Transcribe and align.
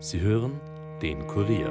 Sie 0.00 0.20
hören 0.20 0.52
den 1.02 1.26
Kurier. 1.26 1.70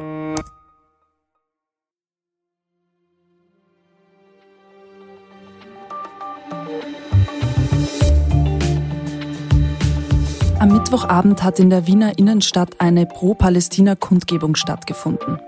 Am 10.60 10.74
Mittwochabend 10.74 11.42
hat 11.42 11.60
in 11.60 11.70
der 11.70 11.88
Wiener 11.88 12.18
Innenstadt 12.18 12.82
eine 12.82 13.06
Pro-Palästina-Kundgebung 13.06 14.56
stattgefunden. 14.56 15.40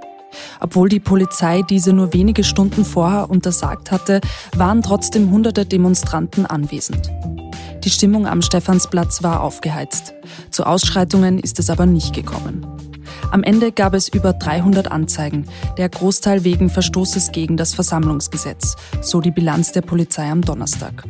Obwohl 0.62 0.88
die 0.88 1.02
Polizei 1.02 1.64
diese 1.64 1.92
nur 1.92 2.14
wenige 2.14 2.46
Stunden 2.46 2.86
vorher 2.86 3.30
untersagt 3.30 3.92
hatte, 3.92 4.22
waren 4.56 4.82
trotzdem 4.84 5.32
hunderte 5.32 5.66
Demonstranten 5.66 6.46
anwesend. 6.46 7.12
Die 7.90 7.96
Stimmung 7.96 8.28
am 8.28 8.44
Stephansplatz 8.44 9.24
war 9.24 9.42
aufgeheizt. 9.42 10.14
Zu 10.52 10.68
Ausschreitungen 10.68 11.40
ist 11.40 11.58
es 11.58 11.72
aber 11.72 11.88
nicht 11.88 12.14
gekommen. 12.14 12.64
Am 13.32 13.42
Ende 13.42 13.72
gab 13.72 13.96
es 13.96 14.10
über 14.10 14.32
300 14.32 14.92
Anzeigen, 14.92 15.48
der 15.80 15.90
Großteil 15.90 16.44
wegen 16.44 16.70
Verstoßes 16.70 17.32
gegen 17.32 17.58
das 17.58 17.74
Versammlungsgesetz, 17.74 18.76
so 19.02 19.22
die 19.22 19.32
Bilanz 19.32 19.72
der 19.72 19.82
Polizei 19.82 20.30
am 20.30 20.42
Donnerstag. 20.42 21.04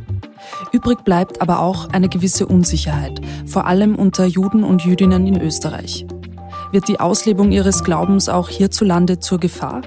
Übrig 0.72 1.04
bleibt 1.04 1.42
aber 1.42 1.60
auch 1.60 1.90
eine 1.90 2.08
gewisse 2.08 2.46
Unsicherheit, 2.46 3.20
vor 3.46 3.68
allem 3.68 3.96
unter 3.96 4.26
Juden 4.26 4.64
und 4.64 4.86
Jüdinnen 4.86 5.28
in 5.28 5.42
Österreich. 5.42 6.06
Wird 6.72 6.88
die 6.88 7.02
Auslebung 7.02 7.52
ihres 7.52 7.84
Glaubens 7.84 8.30
auch 8.30 8.48
hierzulande 8.48 9.20
zur 9.20 9.42
Gefahr? 9.42 9.82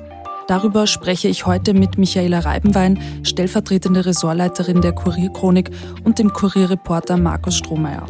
Darüber 0.49 0.87
spreche 0.87 1.29
ich 1.29 1.47
heute 1.47 1.73
mit 1.73 1.99
Michaela 1.99 2.41
Reibenwein, 2.41 2.99
stellvertretende 3.23 4.05
Ressortleiterin 4.05 4.81
der 4.81 4.93
Kurierchronik 4.93 5.71
und 6.05 6.19
dem 6.19 6.33
Kurierreporter 6.33 7.17
Markus 7.17 7.57
Strohmeier. 7.57 8.07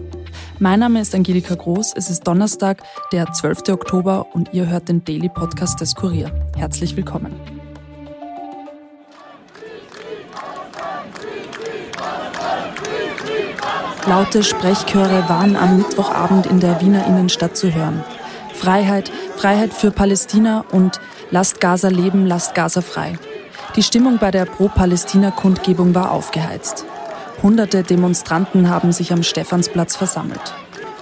Mein 0.58 0.80
Name 0.80 1.00
ist 1.00 1.14
Angelika 1.14 1.54
Groß, 1.54 1.92
es 1.96 2.08
ist 2.08 2.26
Donnerstag, 2.26 2.82
der 3.12 3.32
12. 3.32 3.68
Oktober 3.70 4.26
und 4.32 4.54
ihr 4.54 4.66
hört 4.66 4.88
den 4.88 5.04
Daily 5.04 5.28
Podcast 5.28 5.80
des 5.80 5.94
Kurier. 5.94 6.32
Herzlich 6.56 6.96
willkommen. 6.96 7.34
Laute 14.06 14.42
Sprechchöre 14.42 15.28
waren 15.28 15.56
am 15.56 15.76
Mittwochabend 15.76 16.46
in 16.46 16.60
der 16.60 16.80
Wiener 16.80 17.06
Innenstadt 17.06 17.56
zu 17.56 17.72
hören. 17.72 18.02
Freiheit, 18.52 19.10
Freiheit 19.36 19.72
für 19.72 19.90
Palästina 19.90 20.64
und 20.72 21.00
Lasst 21.32 21.60
Gaza 21.60 21.88
leben, 21.88 22.26
lasst 22.26 22.54
Gaza 22.54 22.82
frei. 22.82 23.18
Die 23.74 23.82
Stimmung 23.82 24.18
bei 24.18 24.30
der 24.30 24.44
Pro-Palästina-Kundgebung 24.44 25.94
war 25.94 26.10
aufgeheizt. 26.10 26.84
Hunderte 27.42 27.82
Demonstranten 27.82 28.68
haben 28.68 28.92
sich 28.92 29.14
am 29.14 29.22
Stephansplatz 29.22 29.96
versammelt. 29.96 30.54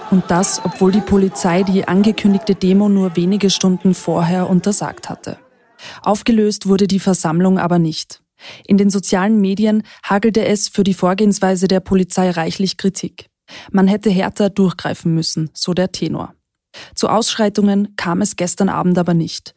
Und 0.09 0.23
das, 0.31 0.61
obwohl 0.63 0.93
die 0.93 1.01
Polizei 1.01 1.63
die 1.63 1.85
angekündigte 1.85 2.55
Demo 2.55 2.87
nur 2.87 3.17
wenige 3.17 3.49
Stunden 3.49 3.93
vorher 3.93 4.49
untersagt 4.49 5.09
hatte. 5.09 5.37
Aufgelöst 6.01 6.69
wurde 6.69 6.87
die 6.87 7.01
Versammlung 7.01 7.59
aber 7.59 7.77
nicht. 7.77 8.21
In 8.65 8.77
den 8.77 8.89
sozialen 8.89 9.41
Medien 9.41 9.83
hagelte 10.01 10.45
es 10.45 10.69
für 10.69 10.85
die 10.85 10.93
Vorgehensweise 10.93 11.67
der 11.67 11.81
Polizei 11.81 12.29
reichlich 12.31 12.77
Kritik. 12.77 13.27
Man 13.69 13.89
hätte 13.89 14.09
härter 14.09 14.49
durchgreifen 14.49 15.13
müssen, 15.13 15.49
so 15.53 15.73
der 15.73 15.91
Tenor. 15.91 16.33
Zu 16.95 17.09
Ausschreitungen 17.09 17.97
kam 17.97 18.21
es 18.21 18.37
gestern 18.37 18.69
Abend 18.69 18.97
aber 18.97 19.13
nicht. 19.13 19.55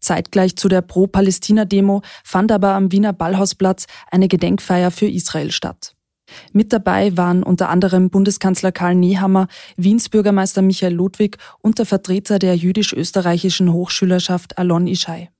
Zeitgleich 0.00 0.56
zu 0.56 0.68
der 0.68 0.82
Pro-Palästina-Demo 0.82 2.02
fand 2.24 2.52
aber 2.52 2.72
am 2.72 2.92
Wiener 2.92 3.12
Ballhausplatz 3.12 3.86
eine 4.10 4.28
Gedenkfeier 4.28 4.90
für 4.90 5.08
Israel 5.08 5.50
statt. 5.50 5.96
Mit 6.52 6.72
dabei 6.72 7.16
waren 7.16 7.42
unter 7.42 7.68
anderem 7.68 8.10
Bundeskanzler 8.10 8.72
Karl 8.72 8.94
Nehammer, 8.94 9.48
Wiens 9.76 10.08
Bürgermeister 10.08 10.62
Michael 10.62 10.94
Ludwig 10.94 11.38
und 11.60 11.78
der 11.78 11.86
Vertreter 11.86 12.38
der 12.38 12.56
jüdisch-österreichischen 12.56 13.72
Hochschülerschaft 13.72 14.58
Alon 14.58 14.86
Ishai. 14.86 15.30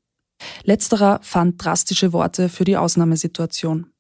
Letzterer 0.65 1.21
fand 1.23 1.65
drastische 1.65 2.13
Worte 2.13 2.49
für 2.49 2.65
die 2.65 2.77
Ausnahmesituation. 2.77 3.91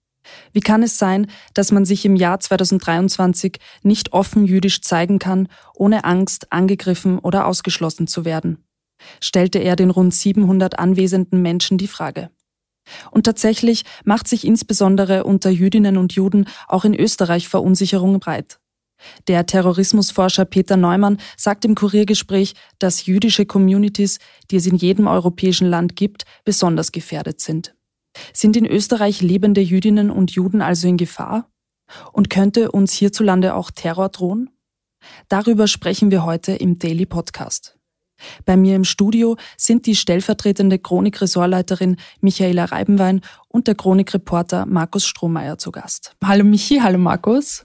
Wie 0.52 0.60
kann 0.60 0.82
es 0.82 0.98
sein, 0.98 1.28
dass 1.54 1.72
man 1.72 1.84
sich 1.84 2.04
im 2.04 2.16
Jahr 2.16 2.40
2023 2.40 3.58
nicht 3.82 4.12
offen 4.12 4.44
jüdisch 4.44 4.80
zeigen 4.82 5.18
kann, 5.18 5.48
ohne 5.74 6.04
Angst, 6.04 6.52
angegriffen 6.52 7.18
oder 7.18 7.46
ausgeschlossen 7.46 8.06
zu 8.06 8.24
werden? 8.24 8.65
Stellte 9.20 9.58
er 9.58 9.76
den 9.76 9.90
rund 9.90 10.14
700 10.14 10.78
anwesenden 10.78 11.42
Menschen 11.42 11.78
die 11.78 11.88
Frage. 11.88 12.30
Und 13.10 13.24
tatsächlich 13.24 13.84
macht 14.04 14.28
sich 14.28 14.46
insbesondere 14.46 15.24
unter 15.24 15.50
Jüdinnen 15.50 15.96
und 15.96 16.12
Juden 16.12 16.46
auch 16.68 16.84
in 16.84 16.94
Österreich 16.94 17.48
Verunsicherung 17.48 18.20
breit. 18.20 18.58
Der 19.28 19.44
Terrorismusforscher 19.46 20.44
Peter 20.44 20.76
Neumann 20.76 21.18
sagt 21.36 21.64
im 21.64 21.74
Kuriergespräch, 21.74 22.54
dass 22.78 23.06
jüdische 23.06 23.44
Communities, 23.44 24.18
die 24.50 24.56
es 24.56 24.66
in 24.66 24.76
jedem 24.76 25.06
europäischen 25.06 25.68
Land 25.68 25.96
gibt, 25.96 26.24
besonders 26.44 26.92
gefährdet 26.92 27.40
sind. 27.40 27.74
Sind 28.32 28.56
in 28.56 28.66
Österreich 28.66 29.20
lebende 29.20 29.60
Jüdinnen 29.60 30.10
und 30.10 30.30
Juden 30.30 30.62
also 30.62 30.88
in 30.88 30.96
Gefahr? 30.96 31.50
Und 32.12 32.30
könnte 32.30 32.72
uns 32.72 32.94
hierzulande 32.94 33.54
auch 33.54 33.70
Terror 33.70 34.08
drohen? 34.08 34.50
Darüber 35.28 35.68
sprechen 35.68 36.10
wir 36.10 36.24
heute 36.24 36.52
im 36.52 36.78
Daily 36.78 37.06
Podcast. 37.06 37.75
Bei 38.44 38.56
mir 38.56 38.76
im 38.76 38.84
Studio 38.84 39.36
sind 39.56 39.86
die 39.86 39.96
stellvertretende 39.96 40.78
Chronik-Ressortleiterin 40.78 41.96
Michaela 42.20 42.66
Reibenwein 42.66 43.20
und 43.48 43.66
der 43.66 43.74
Chronikreporter 43.74 44.66
Markus 44.66 45.06
Strohmeier 45.06 45.58
zu 45.58 45.70
Gast. 45.72 46.14
Hallo 46.24 46.44
Michi, 46.44 46.78
hallo 46.78 46.98
Markus. 46.98 47.64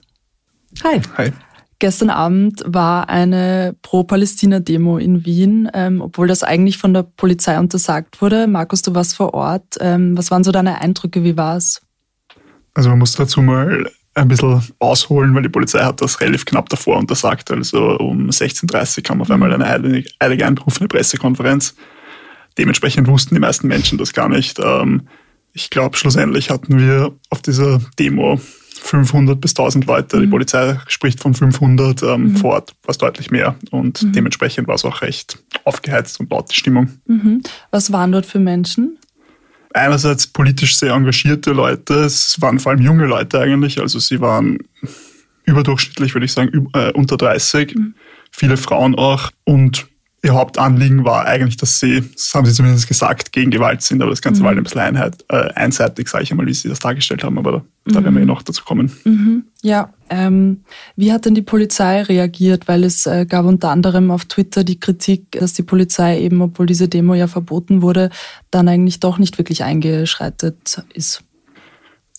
Hi. 0.84 1.00
Hi. 1.16 1.32
Gestern 1.78 2.10
Abend 2.10 2.62
war 2.64 3.08
eine 3.08 3.74
Pro-Palästina-Demo 3.82 4.98
in 4.98 5.26
Wien, 5.26 5.68
ähm, 5.74 6.00
obwohl 6.00 6.28
das 6.28 6.44
eigentlich 6.44 6.78
von 6.78 6.94
der 6.94 7.02
Polizei 7.02 7.58
untersagt 7.58 8.22
wurde. 8.22 8.46
Markus, 8.46 8.82
du 8.82 8.94
warst 8.94 9.16
vor 9.16 9.34
Ort. 9.34 9.78
Ähm, 9.80 10.16
was 10.16 10.30
waren 10.30 10.44
so 10.44 10.52
deine 10.52 10.80
Eindrücke? 10.80 11.24
Wie 11.24 11.36
war 11.36 11.56
es? 11.56 11.82
Also 12.74 12.88
man 12.90 13.00
muss 13.00 13.16
dazu 13.16 13.42
mal 13.42 13.90
ein 14.14 14.28
bisschen 14.28 14.62
ausholen, 14.78 15.34
weil 15.34 15.42
die 15.42 15.48
Polizei 15.48 15.80
hat 15.80 16.00
das 16.02 16.20
relativ 16.20 16.44
knapp 16.44 16.68
davor 16.68 16.98
untersagt. 16.98 17.50
Also 17.50 17.98
um 17.98 18.28
16.30 18.28 18.98
Uhr 18.98 19.02
kam 19.04 19.22
auf 19.22 19.30
einmal 19.30 19.52
eine 19.52 19.66
eilig, 19.66 20.14
eilig 20.18 20.44
einberufene 20.44 20.88
Pressekonferenz. 20.88 21.74
Dementsprechend 22.58 23.08
wussten 23.08 23.34
die 23.34 23.40
meisten 23.40 23.68
Menschen 23.68 23.98
das 23.98 24.12
gar 24.12 24.28
nicht. 24.28 24.58
Ähm, 24.58 25.08
ich 25.54 25.70
glaube, 25.70 25.96
schlussendlich 25.96 26.50
hatten 26.50 26.78
wir 26.78 27.12
auf 27.30 27.42
dieser 27.42 27.80
Demo 27.98 28.38
500 28.82 29.40
bis 29.40 29.52
1000 29.52 29.86
Leute. 29.86 30.16
Mhm. 30.16 30.20
Die 30.22 30.26
Polizei 30.26 30.78
spricht 30.88 31.20
von 31.20 31.34
500. 31.34 32.02
Ähm, 32.02 32.22
mhm. 32.22 32.36
Vor 32.36 32.54
Ort 32.54 32.74
war 32.82 32.90
es 32.90 32.98
deutlich 32.98 33.30
mehr. 33.30 33.54
Und 33.70 34.02
mhm. 34.02 34.12
dementsprechend 34.12 34.68
war 34.68 34.74
es 34.74 34.84
auch 34.84 35.02
recht 35.02 35.38
aufgeheizt 35.64 36.20
und 36.20 36.30
laut 36.30 36.50
die 36.50 36.56
Stimmung. 36.56 36.90
Mhm. 37.06 37.42
Was 37.70 37.92
waren 37.92 38.12
dort 38.12 38.26
für 38.26 38.38
Menschen? 38.38 38.98
Einerseits 39.74 40.26
politisch 40.26 40.76
sehr 40.76 40.92
engagierte 40.92 41.52
Leute, 41.52 41.94
es 41.94 42.40
waren 42.40 42.58
vor 42.58 42.72
allem 42.72 42.82
junge 42.82 43.06
Leute 43.06 43.40
eigentlich, 43.40 43.80
also 43.80 43.98
sie 43.98 44.20
waren 44.20 44.58
überdurchschnittlich, 45.44 46.14
würde 46.14 46.26
ich 46.26 46.32
sagen, 46.32 46.68
äh, 46.74 46.92
unter 46.92 47.16
30, 47.16 47.74
mhm. 47.74 47.94
viele 48.30 48.56
Frauen 48.56 48.94
auch 48.94 49.30
und 49.44 49.86
ihr 50.24 50.34
Hauptanliegen 50.34 51.04
war 51.04 51.26
eigentlich, 51.26 51.56
dass 51.56 51.80
sie, 51.80 52.00
das 52.12 52.32
haben 52.34 52.46
sie 52.46 52.52
zumindest 52.52 52.86
gesagt, 52.86 53.32
gegen 53.32 53.50
Gewalt 53.50 53.82
sind, 53.82 54.00
aber 54.00 54.10
das 54.10 54.22
Ganze 54.22 54.40
mhm. 54.40 54.44
war 54.44 54.48
halt 54.50 54.58
ein 54.58 54.64
bisschen 54.64 54.80
Einheit, 54.80 55.24
äh, 55.28 55.52
einseitig, 55.54 56.08
sage 56.08 56.22
ich 56.22 56.30
einmal, 56.30 56.46
wie 56.46 56.54
sie 56.54 56.68
das 56.68 56.78
dargestellt 56.78 57.24
haben, 57.24 57.38
aber 57.38 57.64
da, 57.84 58.00
mhm. 58.00 58.04
werden 58.04 58.14
wir 58.14 58.22
eh 58.22 58.26
noch 58.26 58.42
dazu 58.42 58.64
kommen. 58.64 58.92
Mhm. 59.04 59.44
Ja, 59.62 59.92
ähm, 60.10 60.62
wie 60.94 61.12
hat 61.12 61.24
denn 61.24 61.34
die 61.34 61.42
Polizei 61.42 62.02
reagiert? 62.02 62.68
Weil 62.68 62.84
es 62.84 63.06
äh, 63.06 63.26
gab 63.26 63.46
unter 63.46 63.70
anderem 63.70 64.12
auf 64.12 64.24
Twitter 64.26 64.62
die 64.62 64.78
Kritik, 64.78 65.32
dass 65.32 65.54
die 65.54 65.64
Polizei 65.64 66.20
eben, 66.20 66.40
obwohl 66.40 66.66
diese 66.66 66.88
Demo 66.88 67.14
ja 67.14 67.26
verboten 67.26 67.82
wurde, 67.82 68.10
dann 68.50 68.68
eigentlich 68.68 69.00
doch 69.00 69.18
nicht 69.18 69.38
wirklich 69.38 69.64
eingeschreitet 69.64 70.84
ist. 70.94 71.24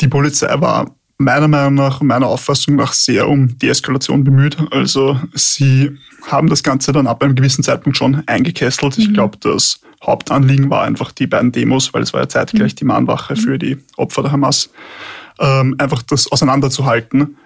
Die 0.01 0.09
Polizei 0.09 0.59
war 0.59 0.93
meiner 1.18 1.47
Meinung 1.47 1.75
nach, 1.75 2.01
meiner 2.01 2.28
Auffassung 2.28 2.75
nach 2.75 2.94
sehr 2.94 3.28
um 3.28 3.57
Deeskalation 3.57 4.24
bemüht. 4.24 4.57
Also 4.72 5.19
sie 5.34 5.97
haben 6.28 6.50
das 6.50 6.63
Ganze 6.63 6.92
dann 6.92 7.07
ab 7.07 7.24
einem 7.24 7.36
gewissen 7.36 7.63
Zeitpunkt 7.63 7.98
schon 7.98 8.24
eingekesselt. 8.27 8.98
Mhm. 8.98 9.04
Ich 9.04 9.13
glaube, 9.13 9.38
das 9.39 9.80
Hauptanliegen 10.04 10.69
war 10.69 10.83
einfach 10.83 11.12
die 11.12 11.27
beiden 11.27 11.51
Demos, 11.51 11.94
weil 11.94 12.04
es 12.04 12.13
war 12.13 12.21
ja 12.21 12.30
zeitgleich 12.30 12.74
mhm. 12.74 12.77
die 12.77 12.86
Mahnwache 12.86 13.36
für 13.36 13.57
die 13.57 13.77
Opfer 13.98 14.24
der 14.24 14.31
Hamas, 14.31 14.69
ähm, 15.39 15.75
einfach 15.77 16.01
das 16.04 16.31
auseinanderzuhalten. 16.31 17.38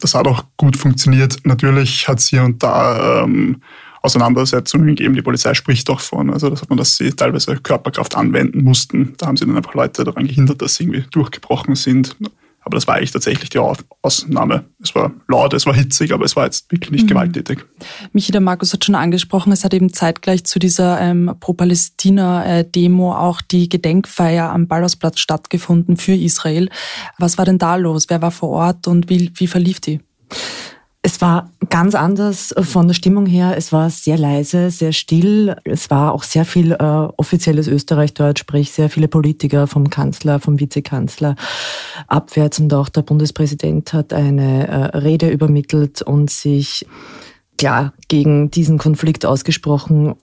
Das 0.00 0.14
hat 0.14 0.26
auch 0.26 0.44
gut 0.56 0.76
funktioniert. 0.76 1.38
Natürlich 1.44 2.08
hat 2.08 2.18
es 2.18 2.28
hier 2.28 2.42
und 2.42 2.62
da 2.62 3.22
ähm, 3.22 3.62
Auseinandersetzungen 4.02 4.88
gegeben. 4.88 5.14
Die 5.14 5.22
Polizei 5.22 5.54
spricht 5.54 5.88
auch 5.88 6.00
von, 6.00 6.30
also 6.30 6.50
das 6.50 6.60
hat 6.60 6.68
man, 6.68 6.76
dass 6.76 6.96
sie 6.96 7.10
teilweise 7.10 7.56
Körperkraft 7.56 8.16
anwenden 8.16 8.62
mussten. 8.62 9.14
Da 9.16 9.26
haben 9.26 9.36
sie 9.36 9.46
dann 9.46 9.56
einfach 9.56 9.74
Leute 9.74 10.04
daran 10.04 10.26
gehindert, 10.26 10.60
dass 10.60 10.74
sie 10.74 10.84
irgendwie 10.84 11.04
durchgebrochen 11.10 11.74
sind. 11.74 12.16
Aber 12.64 12.76
das 12.76 12.86
war 12.86 12.96
eigentlich 12.96 13.12
tatsächlich 13.12 13.50
die 13.50 13.58
Ausnahme. 13.58 14.64
Es 14.82 14.94
war 14.94 15.12
laut, 15.28 15.52
es 15.52 15.66
war 15.66 15.74
hitzig, 15.74 16.12
aber 16.12 16.24
es 16.24 16.34
war 16.34 16.46
jetzt 16.46 16.70
wirklich 16.72 16.90
nicht 16.90 17.04
mhm. 17.04 17.08
gewalttätig. 17.08 17.64
Michi, 18.12 18.32
der 18.32 18.40
Markus 18.40 18.72
hat 18.72 18.84
schon 18.84 18.94
angesprochen, 18.94 19.52
es 19.52 19.64
hat 19.64 19.74
eben 19.74 19.92
zeitgleich 19.92 20.44
zu 20.44 20.58
dieser 20.58 21.00
ähm, 21.00 21.34
Pro-Palästina-Demo 21.40 23.14
auch 23.14 23.42
die 23.42 23.68
Gedenkfeier 23.68 24.50
am 24.50 24.66
Ballhausplatz 24.66 25.20
stattgefunden 25.20 25.96
für 25.96 26.14
Israel. 26.14 26.70
Was 27.18 27.36
war 27.38 27.44
denn 27.44 27.58
da 27.58 27.76
los? 27.76 28.06
Wer 28.08 28.22
war 28.22 28.30
vor 28.30 28.48
Ort 28.50 28.86
und 28.86 29.10
wie, 29.10 29.30
wie 29.34 29.46
verlief 29.46 29.80
die? 29.80 30.00
Es 31.06 31.20
war 31.20 31.50
ganz 31.68 31.94
anders 31.94 32.54
von 32.58 32.88
der 32.88 32.94
Stimmung 32.94 33.26
her. 33.26 33.58
Es 33.58 33.74
war 33.74 33.90
sehr 33.90 34.16
leise, 34.16 34.70
sehr 34.70 34.92
still. 34.92 35.54
Es 35.64 35.90
war 35.90 36.14
auch 36.14 36.22
sehr 36.22 36.46
viel 36.46 36.72
äh, 36.72 36.76
offizielles 36.82 37.68
Österreich 37.68 38.14
dort, 38.14 38.38
sprich 38.38 38.72
sehr 38.72 38.88
viele 38.88 39.06
Politiker 39.06 39.66
vom 39.66 39.90
Kanzler, 39.90 40.40
vom 40.40 40.58
Vizekanzler 40.58 41.36
abwärts 42.08 42.58
und 42.58 42.72
auch 42.72 42.88
der 42.88 43.02
Bundespräsident 43.02 43.92
hat 43.92 44.14
eine 44.14 44.66
äh, 44.66 44.96
Rede 44.96 45.28
übermittelt 45.28 46.00
und 46.00 46.30
sich 46.30 46.86
klar 47.58 47.92
gegen 48.08 48.50
diesen 48.50 48.78
Konflikt 48.78 49.26
ausgesprochen. 49.26 50.14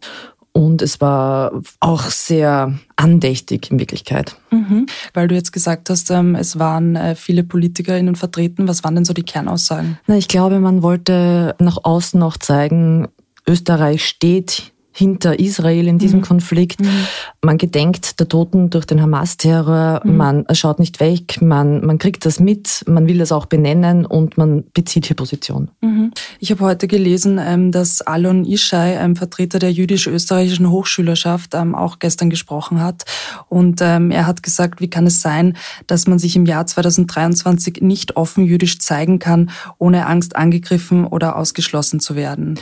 Und 0.53 0.81
es 0.81 0.99
war 0.99 1.53
auch 1.79 2.03
sehr 2.03 2.73
andächtig 2.97 3.71
in 3.71 3.79
Wirklichkeit. 3.79 4.35
Mhm. 4.49 4.85
Weil 5.13 5.29
du 5.29 5.35
jetzt 5.35 5.53
gesagt 5.53 5.89
hast, 5.89 6.11
ähm, 6.11 6.35
es 6.35 6.59
waren 6.59 6.95
äh, 6.97 7.15
viele 7.15 7.43
PolitikerInnen 7.43 8.15
vertreten. 8.15 8.67
Was 8.67 8.83
waren 8.83 8.95
denn 8.95 9.05
so 9.05 9.13
die 9.13 9.23
Kernaussagen? 9.23 9.97
Na, 10.07 10.17
ich 10.17 10.27
glaube, 10.27 10.59
man 10.59 10.83
wollte 10.83 11.55
nach 11.59 11.77
außen 11.83 12.19
noch 12.19 12.37
zeigen, 12.37 13.07
Österreich 13.47 14.05
steht 14.05 14.71
hinter 14.91 15.39
Israel 15.39 15.87
in 15.87 15.97
diesem 15.97 16.19
mhm. 16.19 16.23
Konflikt. 16.23 16.81
Mhm. 16.81 17.07
Man 17.41 17.57
gedenkt 17.57 18.19
der 18.19 18.27
Toten 18.27 18.69
durch 18.69 18.85
den 18.85 19.01
Hamas-Terror, 19.01 20.01
mhm. 20.03 20.17
man 20.17 20.45
schaut 20.53 20.79
nicht 20.79 20.99
weg, 20.99 21.41
man, 21.41 21.85
man 21.85 21.97
kriegt 21.97 22.25
das 22.25 22.39
mit, 22.39 22.83
man 22.87 23.07
will 23.07 23.17
das 23.17 23.31
auch 23.31 23.45
benennen 23.45 24.05
und 24.05 24.37
man 24.37 24.65
bezieht 24.73 25.05
hier 25.05 25.15
Position. 25.15 25.69
Mhm. 25.81 26.11
Ich 26.39 26.51
habe 26.51 26.61
heute 26.61 26.87
gelesen, 26.87 27.39
ähm, 27.41 27.71
dass 27.71 28.01
Alon 28.01 28.45
Ishai, 28.45 28.99
ein 28.99 29.15
Vertreter 29.15 29.59
der 29.59 29.71
jüdisch-österreichischen 29.71 30.69
Hochschülerschaft, 30.69 31.53
ähm, 31.55 31.73
auch 31.73 31.99
gestern 31.99 32.29
gesprochen 32.29 32.81
hat. 32.81 33.05
Und 33.47 33.79
ähm, 33.81 34.11
er 34.11 34.27
hat 34.27 34.43
gesagt, 34.43 34.81
wie 34.81 34.89
kann 34.89 35.07
es 35.07 35.21
sein, 35.21 35.55
dass 35.87 36.07
man 36.07 36.19
sich 36.19 36.35
im 36.35 36.45
Jahr 36.45 36.65
2023 36.65 37.81
nicht 37.81 38.17
offen 38.17 38.45
jüdisch 38.45 38.79
zeigen 38.79 39.19
kann, 39.19 39.51
ohne 39.77 40.05
Angst 40.07 40.35
angegriffen 40.35 41.05
oder 41.05 41.37
ausgeschlossen 41.37 41.99
zu 41.99 42.15
werden. 42.15 42.59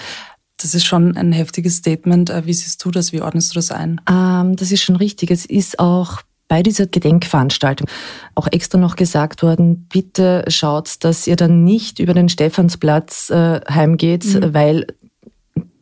Das 0.62 0.74
ist 0.74 0.86
schon 0.86 1.16
ein 1.16 1.32
heftiges 1.32 1.78
Statement. 1.78 2.30
Äh, 2.30 2.46
wie 2.46 2.54
siehst 2.54 2.84
du 2.84 2.92
das? 2.92 3.14
Wie 3.14 3.22
ordnest 3.22 3.52
du 3.52 3.56
das 3.56 3.72
ein? 3.72 4.02
Ähm, 4.10 4.56
das 4.56 4.72
ist 4.72 4.84
schon 4.84 4.96
richtig. 4.98 5.32
Es 5.32 5.46
ist 5.46 5.80
auch 5.80 6.22
bei 6.50 6.64
dieser 6.64 6.88
Gedenkveranstaltung 6.88 7.88
auch 8.36 8.48
extra 8.52 8.78
noch 8.78 8.96
gesagt 8.96 9.44
worden, 9.44 9.88
bitte 9.88 10.44
schaut, 10.48 11.04
dass 11.04 11.28
ihr 11.28 11.36
dann 11.36 11.64
nicht 11.64 12.00
über 12.00 12.14
den 12.14 12.28
Stephansplatz 12.28 13.30
äh, 13.30 13.62
heimgeht, 13.70 14.26
mhm. 14.26 14.54
weil 14.54 14.88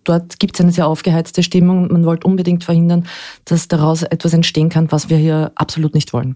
dort 0.03 0.39
gibt 0.39 0.55
es 0.55 0.61
eine 0.61 0.73
sehr 0.73 0.87
aufgeheizte 0.87 1.41
Stimmung. 1.41 1.87
Man 1.91 2.05
wollte 2.05 2.27
unbedingt 2.27 2.65
verhindern, 2.65 3.07
dass 3.45 3.67
daraus 3.69 4.03
etwas 4.03 4.33
entstehen 4.33 4.69
kann, 4.69 4.91
was 4.91 5.09
wir 5.09 5.17
hier 5.17 5.51
absolut 5.55 5.95
nicht 5.95 6.13
wollen. 6.13 6.35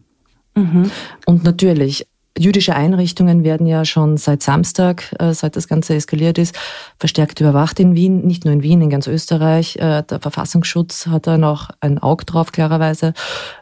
Mhm. 0.56 0.90
Und 1.26 1.44
natürlich, 1.44 2.08
Jüdische 2.38 2.75
Einrichtungen 2.75 3.44
werden 3.44 3.68
ja 3.68 3.83
schon 3.83 4.16
seit 4.16 4.42
Samstag, 4.42 5.13
äh, 5.19 5.33
seit 5.33 5.57
das 5.57 5.68
Ganze 5.68 5.95
eskaliert 5.95 6.38
ist, 6.38 6.56
verstärkt 6.98 7.42
überwacht 7.42 7.78
in 7.80 7.94
Wien, 7.94 8.25
nicht 8.25 8.45
nur 8.45 8.54
in 8.54 8.63
Wien, 8.63 8.81
in 8.81 8.89
ganz 8.89 9.06
Österreich. 9.07 9.75
Äh, 9.75 10.04
der 10.04 10.22
Verfassungsschutz 10.22 11.07
hat 11.07 11.28
da 11.28 11.38
noch 11.38 11.72
ein 11.81 12.00
Auge 12.00 12.24
drauf, 12.24 12.54
klarerweise. 12.54 13.13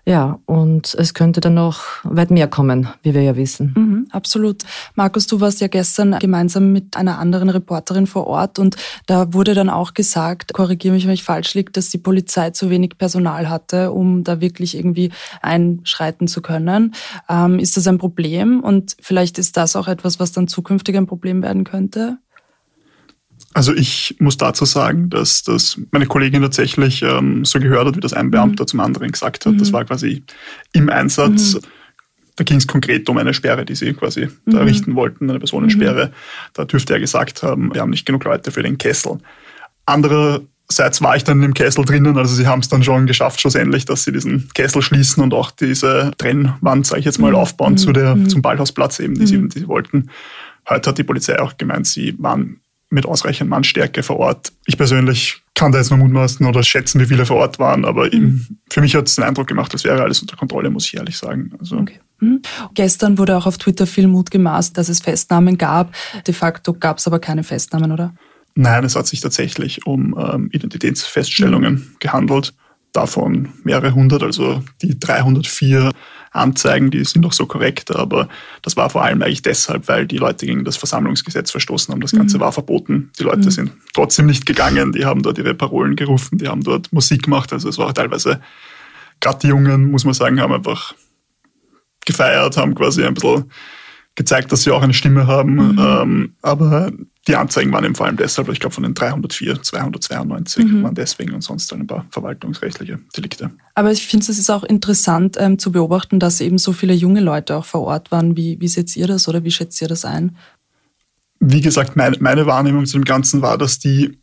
Ja, 0.06 0.40
und 0.46 0.94
es 0.94 1.16
könnte 1.16 1.42
dann 1.42 1.56
noch 1.56 1.82
weit 2.04 2.30
mehr 2.30 2.48
kommen, 2.48 2.88
wie 3.02 3.16
wir 3.16 3.24
ja 3.24 3.36
wissen. 3.36 3.74
Mhm, 3.76 4.08
absolut. 4.12 4.64
Markus, 4.94 5.26
du 5.26 5.42
warst 5.42 5.62
ja 5.62 5.68
gestern 5.68 6.20
gemeinsam 6.20 6.72
mit 6.72 6.96
einer 6.96 7.18
anderen 7.18 7.50
Reporterin 7.50 8.06
vor 8.06 8.28
Ort 8.28 8.60
und 8.60 8.76
da 9.08 9.34
wurde 9.34 9.56
dann 9.56 9.72
auch 9.72 9.96
gesagt, 9.96 10.54
korrigiere 10.54 10.94
mich, 10.94 11.08
wenn 11.08 11.14
ich 11.14 11.24
falsch 11.24 11.56
liege, 11.56 11.72
dass 11.72 11.90
die 11.90 11.98
Polizei 11.98 12.52
zu 12.52 12.70
wenig 12.70 13.00
Personal 13.00 13.50
hatte, 13.50 13.92
um 13.92 14.24
da 14.24 14.42
wirklich 14.42 14.78
irgendwie 14.78 15.12
einschreiten 15.42 16.28
zu 16.28 16.44
können. 16.44 16.94
Ähm, 17.28 17.58
ist 17.58 17.76
das 17.76 17.88
ein 17.88 17.98
Problem? 17.98 18.59
Und 18.62 18.96
vielleicht 19.02 19.38
ist 19.38 19.58
das 19.58 19.76
auch 19.76 19.88
etwas, 19.88 20.20
was 20.20 20.32
dann 20.32 20.48
zukünftig 20.48 20.96
ein 20.98 21.08
Problem 21.08 21.42
werden 21.42 21.64
könnte? 21.64 22.18
Also 23.54 23.74
ich 23.74 24.16
muss 24.20 24.38
dazu 24.38 24.66
sagen, 24.66 25.10
dass 25.10 25.44
das 25.44 25.80
meine 25.92 26.06
Kollegin 26.06 26.42
tatsächlich 26.42 27.02
ähm, 27.02 27.46
so 27.46 27.60
gehört 27.60 27.88
hat, 27.88 27.96
wie 27.96 28.02
das 28.02 28.14
ein 28.14 28.32
Beamter 28.32 28.64
mhm. 28.64 28.68
zum 28.68 28.80
anderen 28.80 29.12
gesagt 29.12 29.46
hat. 29.46 29.54
Mhm. 29.54 29.58
Das 29.58 29.74
war 29.74 29.86
quasi 29.86 30.24
im 30.74 30.90
Einsatz. 30.90 31.56
Mhm. 31.56 31.62
Da 32.36 32.44
ging 32.44 32.58
es 32.58 32.68
konkret 32.68 33.10
um 33.10 33.18
eine 33.18 33.34
Sperre, 33.34 33.66
die 33.66 33.76
sie 33.76 33.94
quasi 33.94 34.30
mhm. 34.46 34.56
errichten 34.56 34.96
wollten, 34.96 35.30
eine 35.30 35.40
Personensperre. 35.40 36.08
Mhm. 36.08 36.12
Da 36.54 36.66
dürfte 36.66 36.94
er 36.94 37.00
gesagt 37.00 37.42
haben, 37.44 37.74
wir 37.74 37.82
haben 37.82 37.90
nicht 37.90 38.06
genug 38.06 38.24
Leute 38.24 38.52
für 38.52 38.64
den 38.64 38.78
Kessel. 38.78 39.18
Andere 39.86 40.48
Seits 40.72 41.02
war 41.02 41.16
ich 41.16 41.24
dann 41.24 41.42
im 41.42 41.56
Kessel 41.56 41.84
drinnen, 41.84 42.18
also 42.18 42.36
sie 42.36 42.46
haben 42.46 42.60
es 42.60 42.70
dann 42.70 42.84
schon 42.84 43.08
geschafft, 43.08 43.42
schlussendlich, 43.42 43.86
dass 43.86 44.04
sie 44.04 44.12
diesen 44.12 44.50
Kessel 44.54 44.84
schließen 44.84 45.24
und 45.24 45.34
auch 45.34 45.50
diese 45.50 46.12
Trennwand, 46.18 46.86
sage 46.86 47.00
ich 47.00 47.06
jetzt 47.06 47.20
mal, 47.20 47.32
mhm. 47.32 47.38
aufbauen 47.38 47.74
mhm. 47.74 47.78
zu 47.78 47.92
der, 47.92 48.16
mhm. 48.16 48.30
zum 48.30 48.42
Ballhausplatz 48.44 49.00
eben, 49.00 49.16
die, 49.16 49.26
sie, 49.26 49.38
mhm. 49.38 49.50
die 49.50 49.60
sie 49.60 49.68
wollten. 49.68 50.12
Heute 50.70 50.92
hat 50.92 50.98
die 51.00 51.04
Polizei 51.04 51.40
auch 51.40 51.58
gemeint, 51.58 51.88
sie 51.88 52.16
waren 52.20 52.62
mit 52.92 53.06
ausreichend 53.06 53.50
Mannstärke 53.50 54.04
vor 54.04 54.18
Ort. 54.18 54.52
Ich 54.66 54.78
persönlich 54.78 55.42
kann 55.54 55.72
da 55.72 55.80
jetzt 55.80 55.90
nur 55.90 56.00
mutmaßen 56.00 56.46
oder 56.46 56.64
schätzen, 56.64 57.02
wie 57.02 57.06
viele 57.06 57.26
vor 57.26 57.38
Ort 57.38 57.60
waren, 57.60 57.84
aber 57.84 58.06
mhm. 58.06 58.46
für 58.70 58.82
mich 58.82 58.96
hat 58.96 59.08
es 59.08 59.16
den 59.16 59.24
Eindruck 59.24 59.48
gemacht, 59.48 59.74
als 59.74 59.84
wäre 59.84 60.02
alles 60.02 60.22
unter 60.22 60.38
Kontrolle, 60.38 60.70
muss 60.70 60.86
ich 60.86 60.96
ehrlich 60.96 61.18
sagen. 61.18 61.52
Also 61.60 61.78
okay. 61.78 62.00
Mhm. 62.20 62.42
Gestern 62.76 63.18
wurde 63.18 63.38
auch 63.38 63.46
auf 63.46 63.58
Twitter 63.58 63.88
viel 63.88 64.08
Mut 64.08 64.32
gemaßt, 64.32 64.78
dass 64.78 64.90
es 64.90 65.02
Festnahmen 65.02 65.58
gab. 65.58 65.94
De 66.28 66.34
facto 66.34 66.74
gab 66.74 67.00
es 67.00 67.08
aber 67.08 67.20
keine 67.20 67.44
Festnahmen, 67.44 67.92
oder? 67.92 68.14
Nein, 68.62 68.84
es 68.84 68.98
hat 68.98 69.08
sich 69.08 69.22
tatsächlich 69.22 69.86
um 69.86 70.14
ähm, 70.20 70.50
Identitätsfeststellungen 70.52 71.76
mhm. 71.76 71.96
gehandelt. 72.00 72.54
Davon 72.92 73.54
mehrere 73.64 73.94
hundert, 73.94 74.22
also 74.22 74.62
die 74.82 75.00
304 75.00 75.92
Anzeigen, 76.32 76.92
die 76.92 77.06
sind 77.06 77.26
auch 77.26 77.32
so 77.32 77.46
korrekt, 77.46 77.96
aber 77.96 78.28
das 78.62 78.76
war 78.76 78.90
vor 78.90 79.04
allem 79.04 79.22
eigentlich 79.22 79.44
deshalb, 79.44 79.88
weil 79.88 80.08
die 80.08 80.18
Leute 80.18 80.46
gegen 80.46 80.66
das 80.66 80.76
Versammlungsgesetz 80.76 81.52
verstoßen 81.52 81.94
haben. 81.94 82.02
Das 82.02 82.12
Ganze 82.12 82.36
mhm. 82.36 82.42
war 82.42 82.52
verboten. 82.52 83.12
Die 83.18 83.24
Leute 83.24 83.46
mhm. 83.46 83.52
sind 83.52 83.72
trotzdem 83.94 84.26
nicht 84.26 84.46
gegangen, 84.46 84.92
die 84.92 85.06
haben 85.06 85.24
dort 85.24 85.38
ihre 85.38 85.54
Parolen 85.54 85.96
gerufen, 85.96 86.38
die 86.38 86.50
haben 86.50 86.64
dort 86.64 86.92
Musik 86.92 87.24
gemacht. 87.24 87.54
Also 87.54 87.70
es 87.70 87.78
war 87.78 87.94
teilweise, 87.94 88.42
gerade 89.22 89.40
die 89.40 89.48
Jungen, 89.48 89.90
muss 89.90 90.04
man 90.04 90.14
sagen, 90.14 90.42
haben 90.42 90.52
einfach 90.52 90.96
gefeiert, 92.06 92.58
haben 92.58 92.76
quasi 92.76 93.06
ein 93.06 93.14
bisschen 93.14 93.50
gezeigt, 94.16 94.52
dass 94.52 94.64
sie 94.64 94.72
auch 94.72 94.82
eine 94.82 94.94
Stimme 94.94 95.28
haben. 95.28 95.54
Mhm. 95.54 95.80
Ähm, 95.80 96.36
aber 96.42 96.92
die 97.30 97.36
Anzeigen 97.36 97.72
waren 97.72 97.86
eben 97.86 97.94
vor 97.94 98.08
allem 98.08 98.18
deshalb, 98.18 98.50
ich 98.50 98.60
glaube 98.60 98.74
von 98.74 98.84
den 98.84 98.96
304, 98.96 99.62
292 99.62 100.66
mhm. 100.66 100.84
waren 100.84 100.96
deswegen 100.96 101.34
und 101.34 101.42
sonst 101.42 101.72
ein 101.72 101.86
paar 101.86 102.08
verwaltungsrechtliche 102.10 103.00
Delikte. 103.16 103.52
Aber 103.76 103.92
ich 103.92 104.08
finde, 104.08 104.26
es 104.30 104.40
ist 104.40 104.50
auch 104.50 104.64
interessant 104.64 105.38
ähm, 105.40 105.60
zu 105.60 105.72
beobachten, 105.72 106.20
dass 106.20 106.42
eben 106.42 106.58
so 106.58 106.74
viele 106.74 106.94
junge 106.94 107.22
Leute 107.22 107.56
auch 107.56 107.66
vor 107.66 107.82
Ort 107.82 108.12
waren. 108.12 108.36
Wie, 108.36 108.60
wie 108.60 108.68
seht 108.68 108.96
ihr 108.96 109.06
das 109.06 109.28
oder 109.28 109.44
wie 109.44 109.52
schätzt 109.52 109.80
ihr 109.80 109.88
das 109.88 110.06
ein? 110.06 110.38
Wie 111.40 111.62
gesagt, 111.62 111.96
meine, 111.96 112.18
meine 112.20 112.48
Wahrnehmung 112.48 112.88
zu 112.88 112.98
dem 112.98 113.06
Ganzen 113.06 113.44
war, 113.44 113.60
dass 113.60 113.78
die 113.78 114.18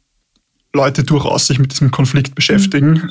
Leute 0.75 1.05
durchaus 1.05 1.47
sich 1.47 1.61
mit 1.61 1.71
diesem 1.71 1.93
Konflikt 1.93 2.35
beschäftigen, 2.35 2.91
mhm. 2.91 3.11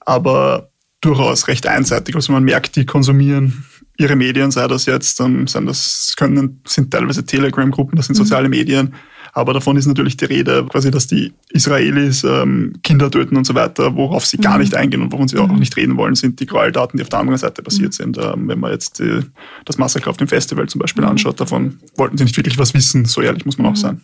aber 0.00 0.70
durchaus 1.00 1.46
recht 1.46 1.68
einseitig. 1.68 2.16
Also 2.16 2.32
man 2.32 2.42
merkt, 2.42 2.74
die 2.74 2.86
konsumieren 2.86 3.64
ihre 3.98 4.16
Medien, 4.16 4.50
sei 4.50 4.66
das 4.66 4.86
jetzt, 4.86 5.20
ähm, 5.20 5.46
sind 5.46 5.66
das 5.66 6.14
können, 6.16 6.60
sind 6.66 6.90
teilweise 6.90 7.24
Telegram-Gruppen, 7.24 7.96
das 7.96 8.06
sind 8.06 8.16
mhm. 8.16 8.24
soziale 8.24 8.48
Medien, 8.48 8.94
aber 9.32 9.52
davon 9.52 9.76
ist 9.76 9.86
natürlich 9.86 10.16
die 10.16 10.24
Rede, 10.24 10.64
quasi, 10.68 10.90
dass 10.90 11.06
die 11.06 11.32
Israelis 11.50 12.24
ähm, 12.24 12.74
Kinder 12.82 13.10
töten 13.10 13.36
und 13.36 13.46
so 13.46 13.54
weiter, 13.54 13.94
worauf 13.94 14.26
sie 14.26 14.38
mhm. 14.38 14.42
gar 14.42 14.58
nicht 14.58 14.74
eingehen 14.74 15.02
und 15.02 15.12
worum 15.12 15.28
sie 15.28 15.38
auch 15.38 15.48
mhm. 15.48 15.58
nicht 15.58 15.76
reden 15.76 15.96
wollen, 15.96 16.14
sind 16.14 16.40
die 16.40 16.46
Gräueltaten, 16.46 16.96
die 16.96 17.02
auf 17.02 17.08
der 17.08 17.20
anderen 17.20 17.38
Seite 17.38 17.62
passiert 17.62 17.92
mhm. 17.92 18.14
sind. 18.14 18.18
Ähm, 18.18 18.48
wenn 18.48 18.60
man 18.60 18.72
jetzt 18.72 18.98
die, 18.98 19.20
das 19.64 19.78
Massaker 19.78 20.10
auf 20.10 20.16
dem 20.16 20.28
Festival 20.28 20.68
zum 20.68 20.80
Beispiel 20.80 21.04
mhm. 21.04 21.10
anschaut, 21.10 21.40
davon 21.40 21.78
wollten 21.96 22.18
sie 22.18 22.24
nicht 22.24 22.36
wirklich 22.36 22.58
was 22.58 22.74
wissen, 22.74 23.04
so 23.04 23.20
ehrlich 23.20 23.44
muss 23.44 23.58
man 23.58 23.72
auch 23.72 23.76
sein. 23.76 24.00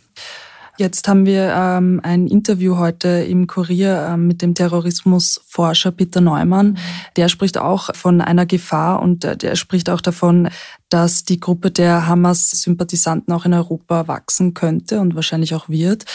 Jetzt 0.77 1.07
haben 1.07 1.25
wir 1.25 1.55
ähm, 1.57 2.01
ein 2.03 2.27
Interview 2.27 2.79
heute 2.79 3.09
im 3.09 3.47
Kurier 3.47 4.09
ähm, 4.11 4.27
mit 4.27 4.43
dem 4.43 4.57
Terrorismusforscher 4.57 5.93
Peter 5.93 6.21
Neumann. 6.21 6.79
Der 7.15 7.29
spricht 7.29 7.59
auch 7.59 7.95
von 7.95 8.21
einer 8.21 8.45
Gefahr 8.45 9.01
und 9.01 9.25
äh, 9.25 9.37
der 9.37 9.55
spricht 9.55 9.89
auch 9.89 10.01
davon, 10.01 10.49
dass 10.89 11.25
die 11.25 11.39
Gruppe 11.39 11.71
der 11.71 12.09
Hamas-Sympathisanten 12.09 13.33
auch 13.33 13.45
in 13.45 13.55
Europa 13.55 14.09
wachsen 14.09 14.53
könnte 14.53 14.99
und 14.99 15.15
wahrscheinlich 15.15 15.55
auch 15.55 15.69
wird. 15.69 16.07